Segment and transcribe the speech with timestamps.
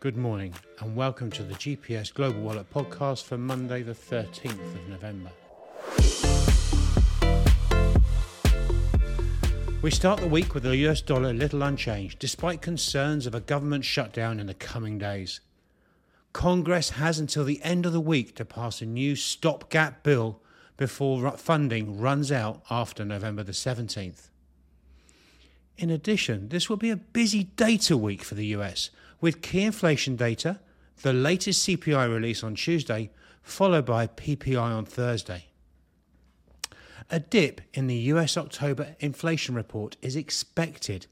[0.00, 4.88] Good morning and welcome to the GPS Global Wallet podcast for Monday, the 13th of
[4.88, 5.32] November.
[9.82, 13.84] We start the week with the US dollar little unchanged, despite concerns of a government
[13.84, 15.40] shutdown in the coming days.
[16.32, 20.40] Congress has until the end of the week to pass a new stopgap bill
[20.76, 24.28] before funding runs out after November the 17th.
[25.76, 28.90] In addition, this will be a busy data week for the US,
[29.20, 30.60] with key inflation data,
[31.02, 33.10] the latest CPI release on Tuesday,
[33.42, 35.46] followed by PPI on Thursday.
[37.10, 41.06] A dip in the US October inflation report is expected,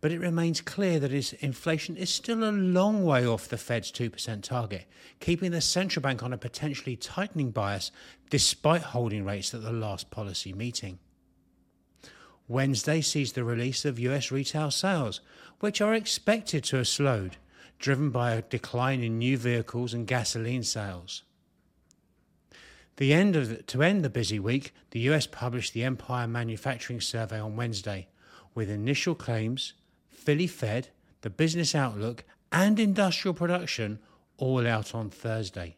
[0.00, 4.42] but it remains clear that inflation is still a long way off the Fed's 2%
[4.42, 4.84] target,
[5.20, 7.90] keeping the central bank on a potentially tightening bias
[8.30, 10.98] despite holding rates at the last policy meeting.
[12.46, 15.20] Wednesday sees the release of US retail sales,
[15.60, 17.36] which are expected to have slowed
[17.78, 21.22] driven by a decline in new vehicles and gasoline sales.
[22.96, 27.00] The end of the, to end the busy week, the US published the Empire Manufacturing
[27.00, 28.08] Survey on Wednesday,
[28.54, 29.74] with initial claims,
[30.08, 30.88] Philly Fed,
[31.20, 34.00] the Business Outlook, and industrial production
[34.36, 35.76] all out on Thursday.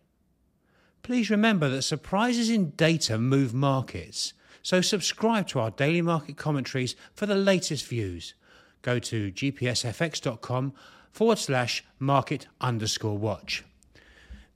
[1.03, 6.97] Please remember that surprises in data move markets, so subscribe to our daily market commentaries
[7.15, 8.35] for the latest views.
[8.83, 10.73] Go to gpsfx.com
[11.13, 13.65] forward slash market underscore watch.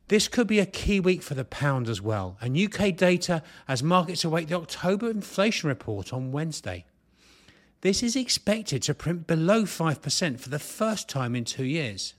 [0.08, 3.82] This could be a key week for the pound as well, and UK data as
[3.82, 6.84] markets await the October inflation report on Wednesday.
[7.80, 12.14] This is expected to print below 5% for the first time in two years.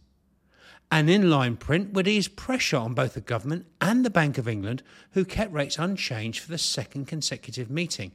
[0.91, 4.83] An inline print would ease pressure on both the government and the Bank of England,
[5.11, 8.11] who kept rates unchanged for the second consecutive meeting.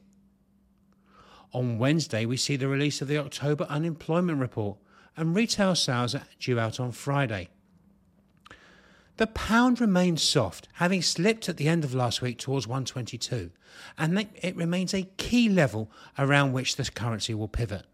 [1.52, 4.78] On Wednesday, we see the release of the October unemployment report,
[5.20, 7.50] and retail sales are due out on Friday.
[9.18, 13.50] The pound remains soft, having slipped at the end of last week towards 122,
[13.98, 17.84] and it remains a key level around which the currency will pivot.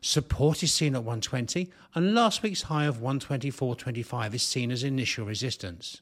[0.00, 5.26] Support is seen at 120, and last week's high of 124.25 is seen as initial
[5.26, 6.00] resistance.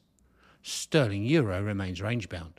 [0.61, 2.53] Sterling euro remains range bound.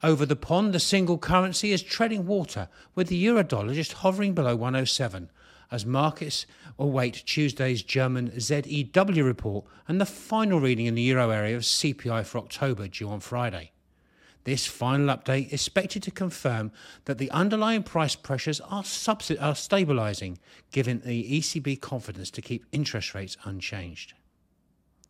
[0.00, 4.32] Over the pond, the single currency is treading water, with the euro dollar just hovering
[4.32, 5.28] below 107,
[5.70, 6.46] as markets
[6.78, 12.24] await Tuesday's German ZEW report and the final reading in the euro area of CPI
[12.24, 13.72] for October due on Friday.
[14.44, 16.70] This final update is expected to confirm
[17.06, 20.36] that the underlying price pressures are, subsi- are stabilising,
[20.70, 24.14] given the ECB confidence to keep interest rates unchanged.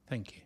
[0.09, 0.46] Thank you.